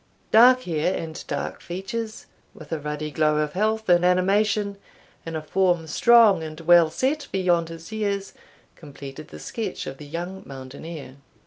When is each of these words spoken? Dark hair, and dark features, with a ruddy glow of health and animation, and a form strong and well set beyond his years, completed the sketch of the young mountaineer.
Dark 0.31 0.63
hair, 0.63 0.95
and 0.95 1.23
dark 1.27 1.61
features, 1.61 2.25
with 2.55 2.71
a 2.71 2.79
ruddy 2.79 3.11
glow 3.11 3.37
of 3.37 3.53
health 3.53 3.87
and 3.87 4.03
animation, 4.03 4.77
and 5.27 5.37
a 5.37 5.43
form 5.43 5.85
strong 5.85 6.41
and 6.41 6.59
well 6.61 6.89
set 6.89 7.27
beyond 7.31 7.69
his 7.69 7.91
years, 7.91 8.33
completed 8.75 9.27
the 9.27 9.37
sketch 9.37 9.85
of 9.85 9.99
the 9.99 10.07
young 10.07 10.41
mountaineer. 10.43 11.17